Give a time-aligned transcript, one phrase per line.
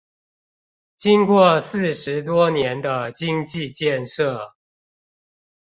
[0.97, 4.53] 經過四十多年的經濟建設